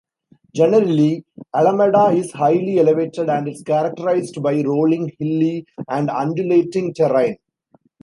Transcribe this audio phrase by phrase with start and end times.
[0.55, 1.25] Generally,
[1.55, 7.37] Alamada is highly elevated and its characterized by rolling, hilly and undulating terrain.